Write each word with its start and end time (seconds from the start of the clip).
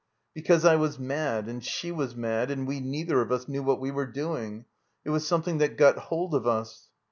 "Because 0.33 0.65
I 0.65 0.77
was 0.77 0.97
mad 0.97 1.47
and 1.47 1.63
she 1.63 1.91
was 1.91 2.15
mad, 2.15 2.49
and 2.49 2.67
we 2.67 2.79
neither 2.79 3.21
of 3.21 3.31
us 3.31 3.47
knew 3.47 3.61
what 3.61 3.79
we 3.79 3.91
were 3.91 4.07
doing. 4.07 4.65
It 5.05 5.11
was 5.11 5.27
something 5.27 5.59
that 5.59 5.77
got 5.77 5.95
hold 5.99 6.33
of 6.33 6.47
us." 6.47 6.89